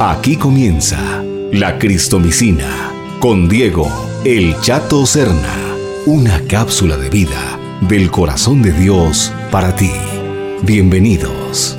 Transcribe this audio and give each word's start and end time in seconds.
Aquí 0.00 0.36
comienza 0.36 1.22
la 1.52 1.78
Cristomicina 1.78 2.90
con 3.20 3.48
Diego 3.48 3.88
El 4.24 4.58
Chato 4.60 5.06
Serna, 5.06 5.76
una 6.06 6.40
cápsula 6.48 6.96
de 6.96 7.08
vida 7.08 7.58
del 7.82 8.10
corazón 8.10 8.62
de 8.62 8.72
Dios 8.72 9.32
para 9.52 9.76
ti. 9.76 9.92
Bienvenidos. 10.62 11.78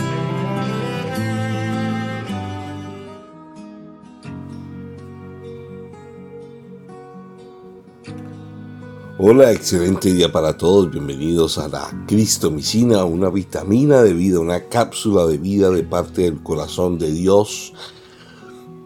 Hola, 9.20 9.52
excelente 9.52 10.12
día 10.12 10.32
para 10.32 10.58
todos. 10.58 10.90
Bienvenidos 10.90 11.60
a 11.60 11.68
la 11.68 11.88
Cristomicina, 12.08 13.06
una 13.06 13.30
vitamina 13.30 14.02
de 14.02 14.12
vida, 14.12 14.40
una 14.40 14.70
cápsula 14.70 15.28
de 15.28 15.38
vida 15.38 15.70
de 15.70 15.84
parte 15.84 16.24
del 16.24 16.42
corazón 16.42 16.98
de 16.98 17.12
Dios 17.12 17.74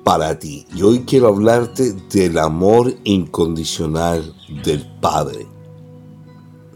para 0.04 0.38
ti. 0.38 0.66
Y 0.76 0.82
hoy 0.82 1.06
quiero 1.08 1.30
hablarte 1.30 1.94
del 2.12 2.40
amor 2.40 2.94
incondicional 3.06 4.36
del 4.66 4.86
Padre. 5.00 5.48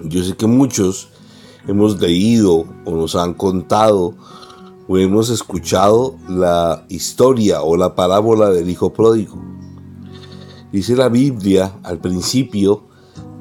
Yo 0.02 0.23
sé 0.23 0.38
que 0.38 0.47
muchos 0.47 1.09
hemos 1.67 1.99
leído 1.99 2.63
o 2.86 2.91
nos 2.91 3.17
han 3.17 3.33
contado 3.33 4.16
o 4.88 4.97
hemos 4.97 5.30
escuchado 5.30 6.16
la 6.30 6.86
historia 6.88 7.63
o 7.63 7.75
la 7.75 7.95
parábola 7.95 8.49
del 8.49 8.70
Hijo 8.70 8.94
Pródigo. 8.94 9.44
Dice 10.72 10.95
la 10.95 11.09
Biblia 11.09 11.77
al 11.83 11.99
principio 11.99 12.89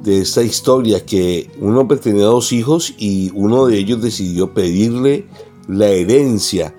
de 0.02 0.20
esta 0.20 0.42
historia 0.42 1.04
que 1.04 1.50
un 1.60 1.76
hombre 1.76 1.98
tenía 1.98 2.24
dos 2.24 2.52
hijos 2.52 2.94
y 2.98 3.30
uno 3.34 3.66
de 3.66 3.78
ellos 3.78 4.00
decidió 4.00 4.52
pedirle 4.52 5.26
la 5.68 5.88
herencia. 5.88 6.74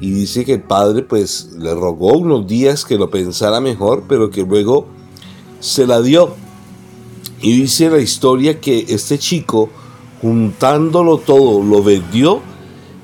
Y 0.00 0.10
dice 0.10 0.44
que 0.44 0.54
el 0.54 0.62
padre 0.62 1.02
pues 1.02 1.50
le 1.58 1.74
rogó 1.74 2.18
unos 2.18 2.46
días 2.46 2.84
que 2.84 2.96
lo 2.96 3.10
pensara 3.10 3.60
mejor 3.60 4.04
pero 4.08 4.30
que 4.30 4.42
luego 4.44 4.86
se 5.60 5.86
la 5.86 6.00
dio. 6.00 6.34
Y 7.40 7.60
dice 7.60 7.90
la 7.90 7.98
historia 7.98 8.60
que 8.60 8.86
este 8.88 9.18
chico 9.18 9.68
juntándolo 10.20 11.18
todo 11.18 11.62
lo 11.62 11.82
vendió 11.82 12.40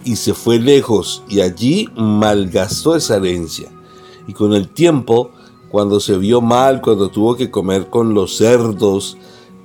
y 0.04 0.16
se 0.16 0.34
fue 0.34 0.58
lejos 0.58 1.22
y 1.28 1.40
allí 1.40 1.88
malgastó 1.96 2.96
esa 2.96 3.16
herencia. 3.16 3.70
Y 4.26 4.32
con 4.32 4.54
el 4.54 4.68
tiempo 4.68 5.30
cuando 5.74 5.98
se 5.98 6.16
vio 6.16 6.40
mal, 6.40 6.80
cuando 6.80 7.08
tuvo 7.08 7.34
que 7.34 7.50
comer 7.50 7.90
con 7.90 8.14
los 8.14 8.36
cerdos, 8.36 9.16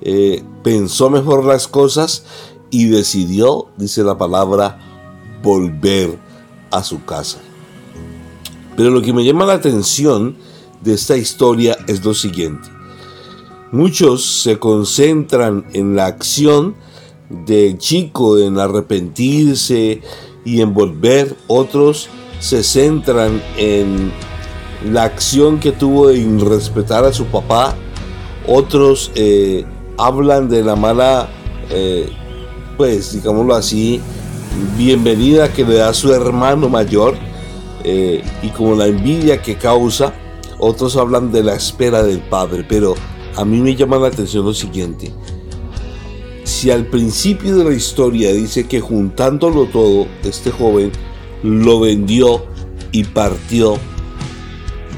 eh, 0.01 0.43
pensó 0.63 1.09
mejor 1.09 1.45
las 1.45 1.67
cosas 1.67 2.23
y 2.69 2.85
decidió, 2.85 3.67
dice 3.77 4.03
la 4.03 4.17
palabra, 4.17 4.79
volver 5.43 6.17
a 6.71 6.83
su 6.83 7.03
casa. 7.05 7.39
Pero 8.75 8.91
lo 8.91 9.01
que 9.01 9.13
me 9.13 9.25
llama 9.25 9.45
la 9.45 9.53
atención 9.53 10.37
de 10.81 10.93
esta 10.93 11.17
historia 11.17 11.77
es 11.87 12.03
lo 12.03 12.13
siguiente. 12.13 12.69
Muchos 13.71 14.41
se 14.41 14.57
concentran 14.57 15.65
en 15.73 15.95
la 15.95 16.07
acción 16.07 16.75
del 17.29 17.77
chico, 17.77 18.39
en 18.39 18.57
arrepentirse 18.57 20.01
y 20.45 20.61
en 20.61 20.73
volver. 20.73 21.35
Otros 21.47 22.09
se 22.39 22.63
centran 22.63 23.41
en 23.57 24.11
la 24.91 25.03
acción 25.03 25.59
que 25.59 25.71
tuvo 25.71 26.07
de 26.07 26.17
irrespetar 26.17 27.03
a 27.03 27.13
su 27.13 27.25
papá. 27.25 27.75
Otros 28.47 29.11
eh, 29.15 29.65
hablan 29.99 30.47
de 30.47 30.63
la 30.63 30.77
mala, 30.77 31.29
eh, 31.69 32.09
pues 32.77 33.11
digámoslo 33.11 33.53
así, 33.53 33.99
bienvenida 34.77 35.51
que 35.51 35.65
le 35.65 35.75
da 35.75 35.93
su 35.93 36.13
hermano 36.13 36.69
mayor 36.69 37.15
eh, 37.83 38.23
y 38.41 38.47
como 38.49 38.75
la 38.75 38.87
envidia 38.87 39.41
que 39.41 39.55
causa, 39.55 40.13
otros 40.57 40.95
hablan 40.95 41.33
de 41.33 41.43
la 41.43 41.53
espera 41.53 42.01
del 42.01 42.19
padre, 42.19 42.65
pero 42.67 42.95
a 43.35 43.43
mí 43.43 43.59
me 43.59 43.75
llama 43.75 43.97
la 43.97 44.07
atención 44.07 44.45
lo 44.45 44.53
siguiente. 44.53 45.11
Si 46.45 46.71
al 46.71 46.85
principio 46.85 47.57
de 47.57 47.65
la 47.65 47.73
historia 47.75 48.31
dice 48.31 48.67
que 48.67 48.79
juntándolo 48.79 49.65
todo, 49.65 50.07
este 50.23 50.49
joven 50.49 50.91
lo 51.43 51.81
vendió 51.81 52.45
y 52.93 53.03
partió, 53.03 53.77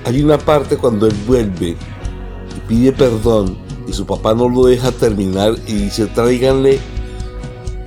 hay 0.05 0.21
una 0.21 0.37
parte 0.37 0.77
cuando 0.77 1.07
él 1.07 1.15
vuelve 1.27 1.69
y 1.69 2.59
pide 2.67 2.91
perdón 2.91 3.60
y 3.91 3.93
su 3.93 4.05
papá 4.05 4.33
no 4.33 4.47
lo 4.47 4.65
deja 4.65 4.91
terminar 4.93 5.53
y 5.67 5.73
dice 5.73 6.05
tráiganle 6.07 6.79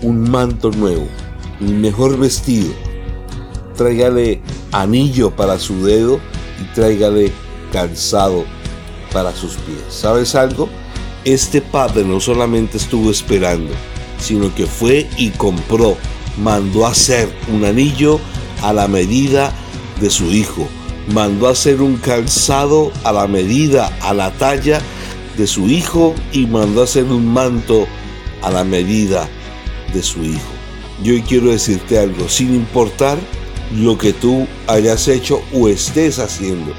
un 0.02 0.30
manto 0.30 0.70
nuevo, 0.70 1.06
el 1.60 1.76
mejor 1.76 2.18
vestido, 2.18 2.72
tráigale 3.74 4.42
anillo 4.70 5.30
para 5.34 5.58
su 5.58 5.82
dedo 5.82 6.20
y 6.60 6.74
tráigale 6.74 7.32
calzado 7.72 8.44
para 9.14 9.34
sus 9.34 9.54
pies. 9.54 9.82
¿Sabes 9.88 10.34
algo? 10.34 10.68
Este 11.24 11.62
padre 11.62 12.04
no 12.04 12.20
solamente 12.20 12.76
estuvo 12.76 13.10
esperando, 13.10 13.72
sino 14.18 14.54
que 14.54 14.66
fue 14.66 15.08
y 15.16 15.30
compró, 15.30 15.96
mandó 16.36 16.86
hacer 16.86 17.34
un 17.50 17.64
anillo 17.64 18.20
a 18.62 18.74
la 18.74 18.88
medida 18.88 19.54
de 20.02 20.10
su 20.10 20.24
hijo, 20.26 20.68
mandó 21.08 21.48
hacer 21.48 21.80
un 21.80 21.96
calzado 21.96 22.92
a 23.04 23.12
la 23.12 23.26
medida, 23.26 23.90
a 24.02 24.12
la 24.12 24.30
talla 24.32 24.82
de 25.36 25.46
su 25.46 25.68
hijo 25.68 26.14
y 26.32 26.46
mandó 26.46 26.80
a 26.80 26.84
hacer 26.84 27.04
un 27.04 27.32
manto 27.32 27.86
a 28.42 28.50
la 28.50 28.64
medida 28.64 29.28
de 29.92 30.02
su 30.02 30.24
hijo. 30.24 30.52
Yo 31.02 31.14
quiero 31.26 31.50
decirte 31.50 31.98
algo, 31.98 32.28
sin 32.28 32.54
importar 32.54 33.18
lo 33.74 33.98
que 33.98 34.12
tú 34.12 34.46
hayas 34.66 35.08
hecho 35.08 35.42
o 35.52 35.68
estés 35.68 36.18
haciendo, 36.18 36.72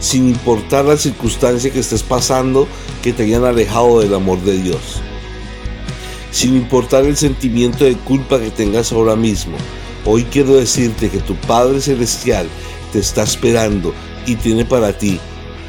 sin 0.00 0.28
importar 0.28 0.84
la 0.84 0.96
circunstancia 0.96 1.72
que 1.72 1.80
estés 1.80 2.02
pasando 2.02 2.68
que 3.02 3.12
te 3.12 3.24
hayan 3.24 3.44
alejado 3.44 4.00
del 4.00 4.14
amor 4.14 4.40
de 4.42 4.60
Dios, 4.60 5.00
sin 6.30 6.56
importar 6.56 7.04
el 7.04 7.16
sentimiento 7.16 7.84
de 7.84 7.94
culpa 7.96 8.38
que 8.38 8.50
tengas 8.50 8.92
ahora 8.92 9.16
mismo, 9.16 9.56
hoy 10.04 10.24
quiero 10.24 10.54
decirte 10.54 11.08
que 11.08 11.18
tu 11.18 11.34
Padre 11.34 11.80
Celestial 11.80 12.46
te 12.92 12.98
está 12.98 13.22
esperando 13.22 13.94
y 14.26 14.36
tiene 14.36 14.64
para 14.64 14.96
ti 14.96 15.18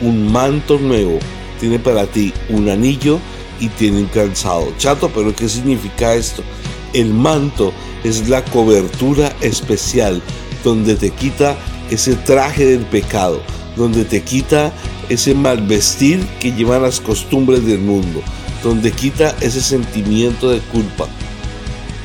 un 0.02 0.32
manto 0.32 0.78
nuevo 0.78 1.20
tiene 1.60 1.80
para 1.80 2.06
ti 2.06 2.34
un 2.50 2.70
anillo 2.70 3.20
y 3.60 3.70
tiene 3.70 4.00
un 4.00 4.08
calzado. 4.08 4.74
Chato, 4.78 5.10
pero 5.14 5.36
¿qué 5.36 5.50
significa 5.50 6.14
esto? 6.16 6.44
El 6.94 7.14
manto 7.14 7.74
es 8.04 8.30
la 8.30 8.44
cobertura 8.46 9.36
especial 9.42 10.22
donde 10.64 10.96
te 10.96 11.12
quita 11.12 11.58
ese 11.90 12.16
traje 12.16 12.66
del 12.66 12.86
pecado, 12.86 13.42
donde 13.76 14.06
te 14.06 14.22
quita 14.22 14.74
ese 15.10 15.34
mal 15.34 15.66
vestir 15.66 16.26
que 16.40 16.52
llevan 16.52 16.82
las 16.82 17.00
costumbres 17.00 17.66
del 17.66 17.80
mundo, 17.80 18.22
donde 18.64 18.92
quita 18.92 19.36
ese 19.42 19.62
sentimiento 19.62 20.50
de 20.50 20.60
culpa. 20.60 21.08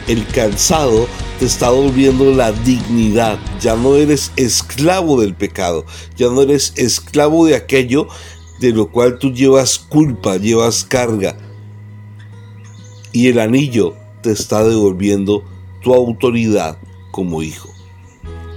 El 0.07 0.27
calzado 0.27 1.07
te 1.39 1.47
está 1.47 1.71
volviendo 1.71 2.33
la 2.33 2.53
dignidad, 2.53 3.39
ya 3.61 3.77
no 3.77 3.97
eres 3.97 4.33
esclavo 4.37 5.21
del 5.21 5.35
pecado, 5.35 5.85
ya 6.17 6.27
no 6.29 6.43
eres 6.43 6.73
esclavo 6.77 7.47
de 7.47 7.57
aquello 7.57 8.09
de 8.61 8.73
lo 8.73 8.91
cual 8.91 9.19
tú 9.19 9.33
llevas 9.33 9.79
culpa, 9.79 10.37
llevas 10.37 10.85
carga. 10.85 11.37
Y 13.13 13.29
el 13.29 13.39
anillo 13.39 13.95
te 14.23 14.33
está 14.33 14.65
devolviendo 14.65 15.45
tu 15.83 15.93
autoridad 15.95 16.79
como 17.11 17.43
hijo. 17.43 17.69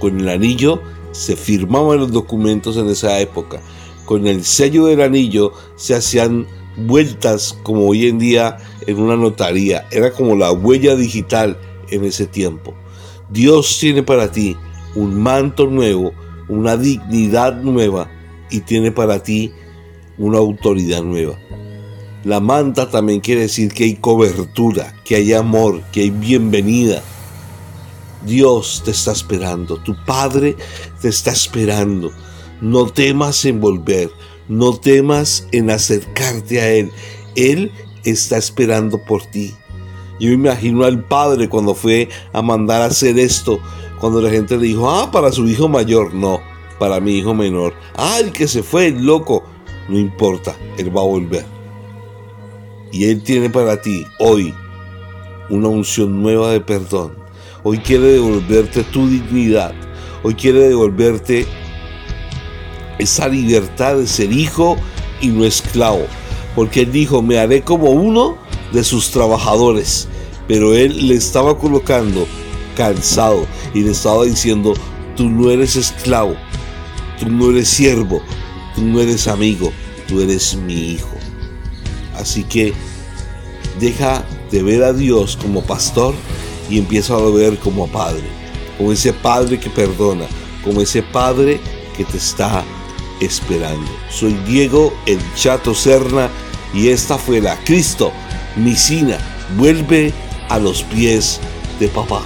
Con 0.00 0.20
el 0.20 0.28
anillo 0.28 0.80
se 1.12 1.36
firmaban 1.36 1.98
los 1.98 2.12
documentos 2.12 2.76
en 2.76 2.88
esa 2.88 3.18
época. 3.20 3.60
Con 4.04 4.26
el 4.26 4.44
sello 4.44 4.86
del 4.86 5.00
anillo 5.00 5.52
se 5.76 5.94
hacían 5.94 6.46
vueltas 6.76 7.58
como 7.62 7.86
hoy 7.86 8.06
en 8.06 8.18
día 8.18 8.58
en 8.86 9.00
una 9.00 9.16
notaría. 9.16 9.86
Era 9.90 10.12
como 10.12 10.36
la 10.36 10.52
huella 10.52 10.94
digital 10.94 11.58
en 11.90 12.04
ese 12.04 12.26
tiempo. 12.26 12.74
Dios 13.30 13.78
tiene 13.80 14.02
para 14.02 14.30
ti 14.30 14.56
un 14.94 15.20
manto 15.20 15.66
nuevo, 15.66 16.12
una 16.48 16.76
dignidad 16.76 17.60
nueva 17.60 18.08
y 18.50 18.60
tiene 18.60 18.92
para 18.92 19.22
ti 19.22 19.52
una 20.18 20.38
autoridad 20.38 21.02
nueva. 21.02 21.38
La 22.24 22.40
manta 22.40 22.90
también 22.90 23.20
quiere 23.20 23.42
decir 23.42 23.72
que 23.72 23.84
hay 23.84 23.94
cobertura, 23.94 24.94
que 25.04 25.14
hay 25.16 25.32
amor, 25.32 25.82
que 25.92 26.00
hay 26.00 26.10
bienvenida. 26.10 27.02
Dios 28.24 28.82
te 28.84 28.90
está 28.90 29.12
esperando, 29.12 29.76
tu 29.76 29.94
Padre 30.04 30.56
te 31.00 31.08
está 31.08 31.30
esperando. 31.30 32.10
No 32.60 32.86
temas 32.86 33.44
en 33.44 33.60
volver, 33.60 34.10
no 34.48 34.76
temas 34.76 35.46
en 35.52 35.70
acercarte 35.70 36.60
a 36.60 36.72
Él. 36.72 36.90
Él 37.36 37.70
está 38.02 38.38
esperando 38.38 38.98
por 38.98 39.24
ti. 39.26 39.54
Yo 40.18 40.30
imagino 40.32 40.84
al 40.84 41.04
Padre 41.04 41.48
cuando 41.48 41.74
fue 41.74 42.08
a 42.32 42.42
mandar 42.42 42.82
a 42.82 42.86
hacer 42.86 43.18
esto, 43.18 43.60
cuando 44.00 44.20
la 44.20 44.30
gente 44.30 44.56
le 44.56 44.66
dijo, 44.66 44.90
ah, 44.90 45.10
para 45.10 45.30
su 45.30 45.46
hijo 45.48 45.68
mayor, 45.68 46.14
no, 46.14 46.40
para 46.78 47.00
mi 47.00 47.18
hijo 47.18 47.34
menor. 47.34 47.74
Ah, 47.94 48.18
el 48.18 48.32
que 48.32 48.48
se 48.48 48.62
fue, 48.62 48.88
el 48.88 49.04
loco, 49.04 49.44
no 49.88 49.98
importa, 49.98 50.56
Él 50.78 50.96
va 50.96 51.00
a 51.00 51.04
volver. 51.04 51.44
Y 52.92 53.04
Él 53.04 53.22
tiene 53.22 53.50
para 53.50 53.80
ti 53.80 54.06
hoy 54.18 54.54
una 55.50 55.68
unción 55.68 56.22
nueva 56.22 56.50
de 56.50 56.60
perdón. 56.60 57.14
Hoy 57.62 57.78
quiere 57.78 58.12
devolverte 58.12 58.84
tu 58.84 59.08
dignidad. 59.08 59.74
Hoy 60.22 60.34
quiere 60.34 60.68
devolverte 60.68 61.46
esa 62.98 63.28
libertad 63.28 63.96
de 63.96 64.06
ser 64.06 64.32
hijo 64.32 64.76
y 65.20 65.28
no 65.28 65.44
esclavo. 65.44 66.06
Porque 66.54 66.82
él 66.82 66.92
dijo, 66.92 67.22
me 67.22 67.38
haré 67.38 67.62
como 67.62 67.90
uno 67.90 68.36
de 68.72 68.82
sus 68.84 69.10
trabajadores. 69.10 70.08
Pero 70.48 70.74
él 70.74 71.08
le 71.08 71.14
estaba 71.14 71.58
colocando 71.58 72.26
cansado 72.76 73.46
y 73.74 73.80
le 73.80 73.90
estaba 73.90 74.24
diciendo, 74.24 74.74
tú 75.16 75.28
no 75.28 75.50
eres 75.50 75.76
esclavo, 75.76 76.36
tú 77.18 77.28
no 77.28 77.50
eres 77.50 77.68
siervo, 77.68 78.20
tú 78.76 78.82
no 78.82 79.00
eres 79.00 79.26
amigo, 79.26 79.72
tú 80.06 80.20
eres 80.20 80.54
mi 80.54 80.92
hijo. 80.92 81.16
Así 82.14 82.44
que 82.44 82.74
deja 83.80 84.24
de 84.52 84.62
ver 84.62 84.84
a 84.84 84.92
Dios 84.92 85.36
como 85.40 85.62
pastor 85.62 86.14
y 86.70 86.78
empieza 86.78 87.14
a 87.14 87.30
ver 87.30 87.58
como 87.58 87.88
padre, 87.88 88.24
como 88.78 88.92
ese 88.92 89.12
padre 89.12 89.58
que 89.58 89.70
perdona, 89.70 90.26
como 90.62 90.82
ese 90.82 91.02
padre 91.02 91.58
que 91.96 92.04
te 92.04 92.18
está 92.18 92.64
esperando. 93.20 93.90
Soy 94.10 94.34
Diego 94.46 94.92
el 95.06 95.18
Chato 95.34 95.74
Serna 95.74 96.30
y 96.74 96.88
esta 96.88 97.16
fue 97.16 97.40
la 97.40 97.56
Cristo 97.64 98.12
Misina. 98.56 99.18
Vuelve 99.56 100.12
a 100.48 100.58
los 100.58 100.82
pies 100.82 101.40
de 101.80 101.88
papá. 101.88 102.22